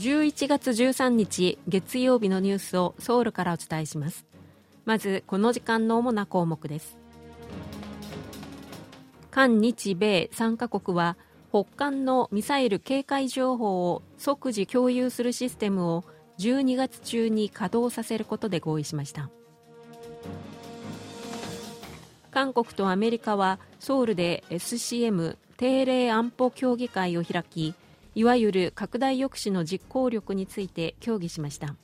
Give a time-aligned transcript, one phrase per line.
[0.00, 4.24] 11月13日月曜日のニュースをソウルからお伝えします。
[4.86, 6.96] まずこの時間の主な項目です。
[9.30, 11.18] 韓日米3カ国は
[11.50, 16.04] 北韓のミサイル警戒情報を即時共有するシステムを
[16.38, 19.28] 12月中に稼働させることで合意しました。
[22.30, 27.74] 韓国とアメリカはソウルで SCM 定例安保協議会を開き
[28.14, 31.76] いわゆる拡大抑止の実行力について協議しました。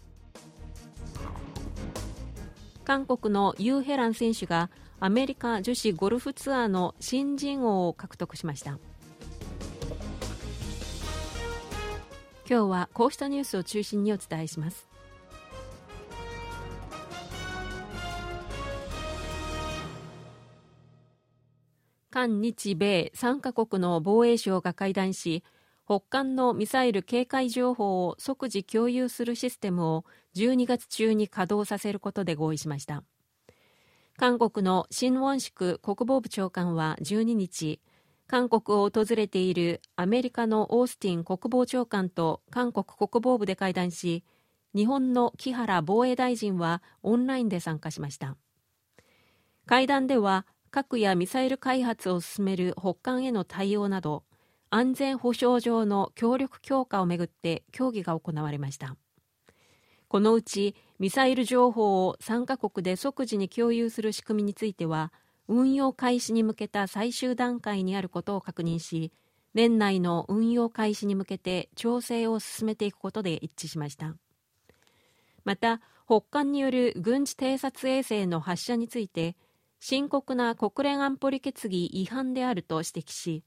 [2.84, 8.78] 韓国のユー・ヘラン選手がアメリカ女子ゴルフツアーの新人王を獲得しました。
[12.48, 14.88] 今日はこうしたニュースを中心にお伝えします。
[22.10, 25.44] 韓日米3カ国の防衛省が会談し
[25.86, 33.04] 北韓のミサイル警戒情報を即時共有するシステムを12月中に稼働させることで合意しました。
[34.16, 37.80] 韓国のシン・ウォンシク国防部長官は12日
[38.26, 44.24] 韓国を訪れているアメリカのオースティン国防長官と韓国国防部で会談し
[44.74, 48.36] 日本の木原防衛大臣はオンラインで参加しました。
[49.66, 54.24] 会談では核やミサイル開発を進める北韓への対応など
[54.70, 58.96] 安全保障上の協力強化をめぐって協議が行われました。
[60.08, 65.12] このうちミサイル情報を3カ国で即時に共有する仕組みについては
[65.48, 69.12] 運用開始に向けた最終段階にあることを確認し
[69.54, 74.14] 年内の運用開始に向けて調整を進めていくことで一致しました。
[75.44, 79.36] また北韓による軍事偵察衛星の発射について
[79.80, 83.44] 深刻な国連安保理決議違反であると指摘し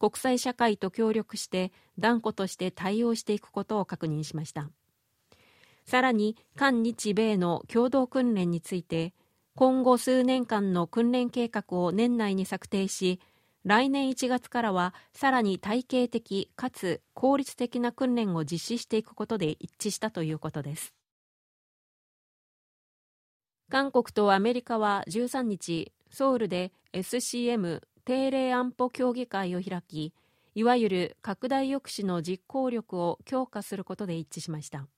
[0.00, 4.70] 国際社会と協力して断固として対応していくことを確認しました。
[5.84, 9.12] さらに韓日米の共同訓練について
[9.54, 13.20] 今後数年間の訓練計画を年内に策定し
[13.64, 20.94] 来年1月からはさらに体系的かつ効率的な訓練を実施していくことで一致したということです。
[23.68, 30.12] 韓国とアメリカは13日ソウルで SCM 定例安保協議会を開き
[30.56, 34.88] いわゆる拡大抑止の実行力を強化することで一致しました。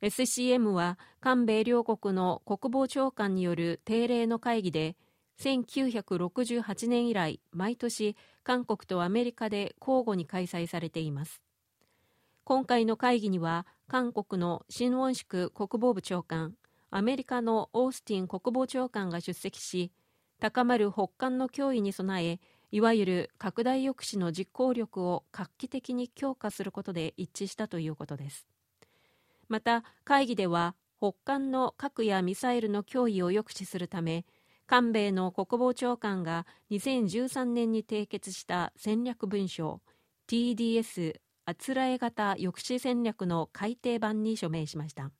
[0.00, 4.96] SCM は韓米両国の国防長官による定例の会議で
[5.38, 11.42] 1968年以来毎年韓国とアメリカで交互に開催されています。
[12.44, 16.54] 今回の会議には韓国のシン・ウォンシク国防部長官
[16.90, 19.92] アメリカのオースティン国防長官が出席し
[20.40, 22.40] 高まる北韓の脅威に備え
[22.70, 28.46] いわゆる拡大抑止の実行力を画期的に強化することで一致したということです。
[29.48, 34.26] また会議では北韓の核やミサイルの脅威を抑止するため
[34.66, 39.80] 韓米の国防長官が2013年に締結した戦略文書
[40.28, 45.10] TDS あつらえ型抑止戦略の改訂版に署名しました。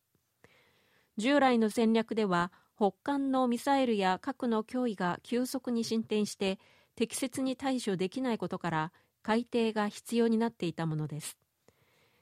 [1.17, 6.61] 従来の戦略では北韓のミサイルや核の脅威が急速に進展して
[6.95, 8.93] 適切に対処できないことから
[9.25, 11.37] 改定が必要になっていたものです。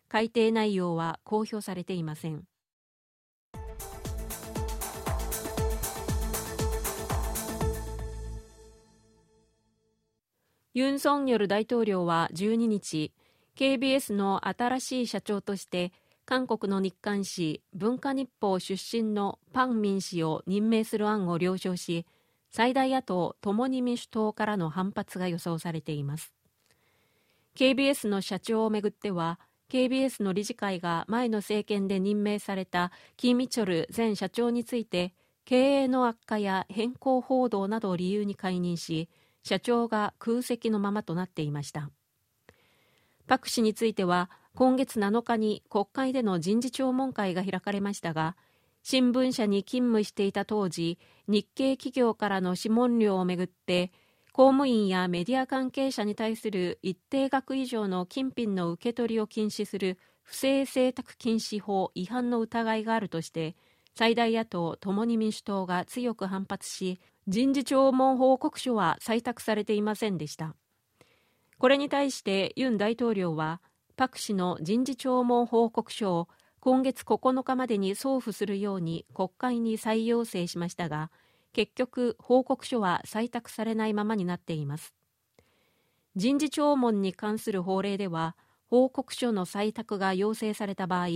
[0.09, 2.44] 改定内容は公表されていません。
[10.73, 13.12] ユン・ソンニョル大統領は12日
[13.56, 15.93] KBS の新しい社長として
[16.26, 22.04] 韓国の日刊紙文化日報出身のパン・ミン氏を任命する案を了承し
[22.50, 26.34] 最大野党共に民主党からの反発が予想されています。
[27.54, 29.38] KBS の社長をめぐっては
[29.70, 35.14] KBS の理事会が前の政権で任命されたキー・ミチョル前社長について
[35.44, 39.08] 経営の悪化や変更報道などを理由に解任し
[39.44, 41.88] 社長が空席のままとなっていました。
[43.29, 48.37] パク氏については今月7日に国会での人事聴聞会が開かれましたが
[48.82, 50.99] 新聞社に勤務していた当時
[51.29, 53.93] 日系企業からの諮問料をめぐって
[54.32, 63.56] 公務員やメディア関係者に対する一定額以上の金品の受け取りを禁止する不正請託禁止法違反の疑いがあるとして
[63.94, 66.99] 最大野党共に民主党が強く反発し
[67.29, 70.55] 人事聴聞報告書は採択されていませんでした。
[71.58, 73.61] これに対してユン大統領は
[73.96, 76.28] パク氏の人事聴聞報告書を
[76.60, 81.10] 今月9日までに送付するように国会に再要請しましたが
[81.54, 84.93] 結局報告書は採択されないままになっています。
[86.14, 88.37] 人事聴聞に関する法令では
[88.69, 91.06] 報告書の採択が要請された場合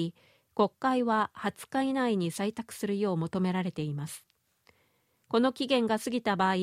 [0.55, 4.25] 国会は20日以内に採択するよう求められています。
[5.29, 6.55] この期限が過ぎた場合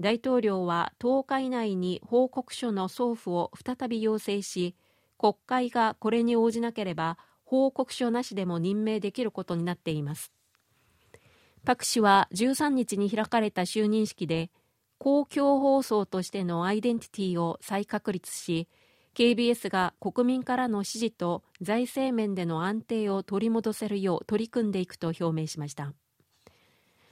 [0.00, 4.76] 大統領は10日以内に報告書の送付を再び要請し
[5.22, 10.32] 国会がこれに応じなければ報告書なしでも任命できることになっています。
[11.64, 14.50] パク氏は13日に開かれた就任式で
[14.98, 18.66] 公共放送としてのアイデンティティを再確立し
[19.14, 25.92] KBS が国民からの支持と財政面での安定を取り戻せるよう取り組んでいくと表明しました。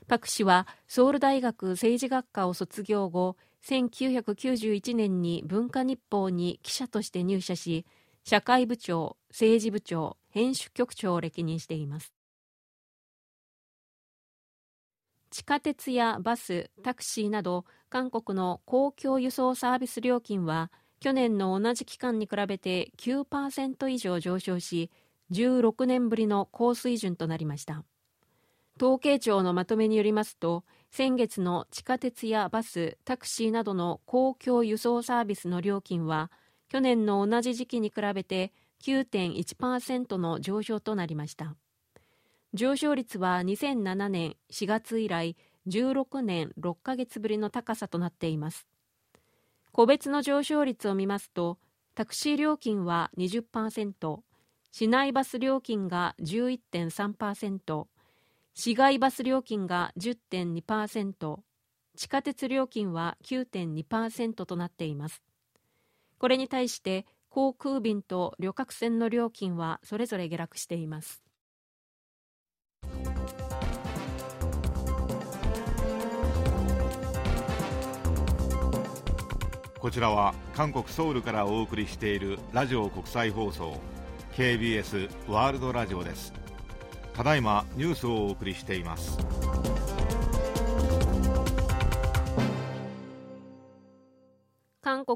[0.08, 7.86] パク氏はソウル大学政治学科を卒業後1991年に文化日報に記者として入社し
[8.25, 12.12] 社会部長政治部長編集局長を歴任しています。
[15.31, 24.90] 地下鉄やバスタクシーなど韓国の公共輸送サービス料金は去年の同じ期間に比べて9%以上上昇し
[25.31, 27.84] 16年ぶりの高水準となりました。
[28.76, 36.31] 統計庁のまとめによりますと先月の地下鉄やバスタクシーなどの公共輸送サービスの料金は
[36.70, 38.52] 去年の同じ時期に比べて
[38.84, 41.56] 9.1%の上昇となりました。
[42.55, 45.37] 上昇率は2007年4月以来
[45.67, 48.69] 16年6ヶ月ぶりの高さとなっています。
[49.72, 51.58] 個別の上昇率を見ますと
[51.96, 54.20] タクシー料金は20%
[54.70, 57.87] 市内バス料金が11.3%
[58.55, 61.38] 市街バス料金が10.2%
[61.96, 65.20] 地下鉄料金は9.2%となっています。
[66.20, 71.22] これに対して航空便と旅客船の料金はそれぞれ下落しています。
[79.78, 83.81] こちらは韓国ソウルからお送りしているラジオ国際放送
[84.34, 86.34] KBS ワールドラジオです。
[87.14, 89.17] ただいまニュースをお送りしています。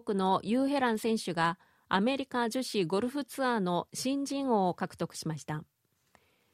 [0.02, 1.58] 国のユーヘラン選手が
[1.88, 5.62] アメリカ女子ゴルフツアーの新人王を獲得しました。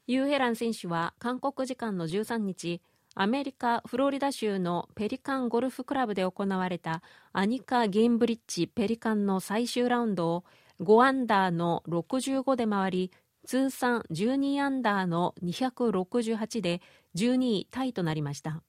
[0.07, 2.83] ユーヘラン選手は韓国時間の13日
[3.15, 7.03] アメリカ・フロリダ州のペリカンゴルフクラブで行われた
[7.33, 10.45] アニカ・ゲンブリッジ・ペリカンの最終ラウンドを
[10.81, 13.13] 5アンダーの65で回り
[13.47, 16.83] 通算12アンダーの268で
[17.17, 18.63] 12位タイとなりました。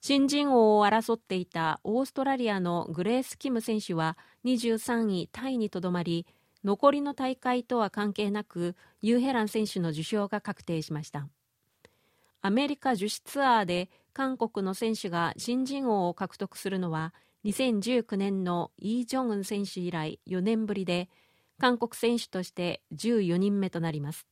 [0.00, 6.26] 新人王を争っていたオーストラリアのグレース・キム選手は23位タイにとどまり
[6.64, 11.28] 残りの大会とは関係なくユーヘラン選手の受賞が確定しました。
[12.40, 17.12] アメリカ女子ツアーで韓国の選手が新人王を獲得するのは
[17.44, 21.08] 2019年のイ・ジョンウン選手以来4年ぶりで
[21.58, 24.26] 韓国選手として14人目となります。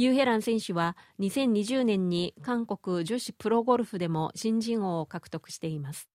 [0.00, 6.08] ユーヘラン選手は2020年に韓国女子プロゴルフでも新人王を獲得しています。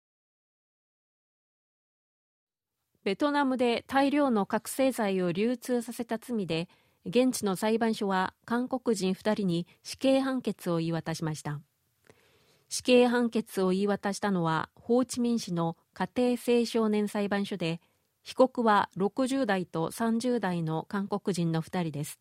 [3.05, 6.69] ベトナムで大量の覚醒剤を流通させた罪で
[7.07, 11.63] 現地の裁判所は韓国人2人に死刑判決を言い渡しました。
[12.69, 17.81] 死刑判決を言い渡したのはホーチミン市の家庭青少年裁判所で
[18.23, 22.21] 被告は60代と30代の韓国人の2人です。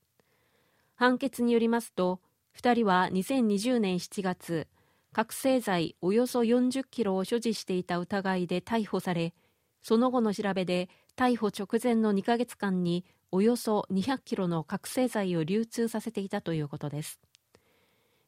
[0.99, 2.19] 判決によりますと
[2.57, 4.67] 2人は2020年7月
[5.13, 9.33] 覚醒剤およそ40キロを所持していた疑いで逮捕され
[9.81, 17.21] その後の調べで逮捕直前の2ヶ月間におよそ200キロの覚醒剤を流通させていたということです。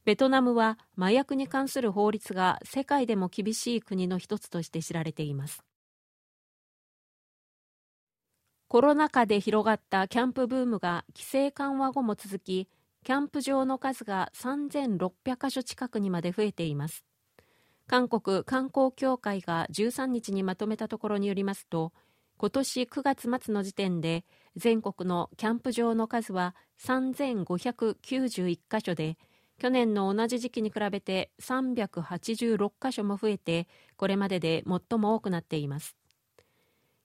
[0.05, 5.61] ベトナムは麻薬に関する法律が世界でも厳しい国の一つとして知られています。
[8.71, 12.69] コロナ禍で広がったキャンプブームが規制緩和後も続き
[13.03, 17.03] キャンプ場の数が3600カ所近くにまで増えています。
[17.85, 21.91] 韓国観光協会が13日にまとめたところによりますと
[22.37, 24.23] 今年9月末の時点で
[24.55, 29.17] 全国のキャンプ場の数は3591カ所で
[29.59, 35.97] 去年の同じ時期に比べて386カ所も増えてこれまでで最も多くなっています。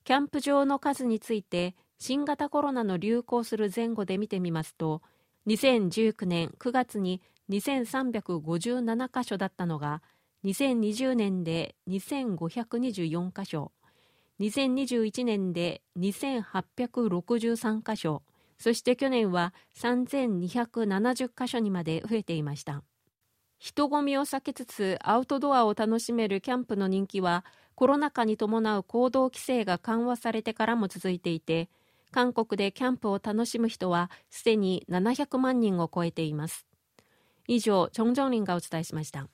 [0.07, 5.03] キャンプ場の数について新型コロナの流行する前後で見てみますと
[5.49, 7.21] 2019年9月に
[7.51, 10.03] 2357カ所だったのが
[10.45, 13.73] 2020年で2524カ所
[14.39, 18.23] 2021年で2863カ所
[18.59, 22.85] そして去年は3270カ所にまで増えていました。
[23.67, 27.45] 人混みを避けつつアウトドアを楽しめるキャンプの人気は
[27.75, 31.69] コロナ禍に伴う行動規制が緩和されてからも続いていて
[32.13, 36.65] 韓国でキャンプを楽しむ人はすでに700万人を超えています。
[37.49, 39.27] 以上、チョンジョンリンがお伝えしました。